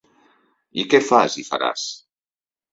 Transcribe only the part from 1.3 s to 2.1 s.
i faràs?